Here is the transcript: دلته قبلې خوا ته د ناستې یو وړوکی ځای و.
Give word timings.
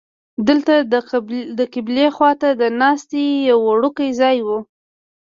دلته 0.47 0.73
قبلې 1.73 2.07
خوا 2.15 2.31
ته 2.41 2.49
د 2.61 2.63
ناستې 2.81 3.21
یو 3.49 3.59
وړوکی 3.69 4.09
ځای 4.21 4.37
و. 4.47 4.49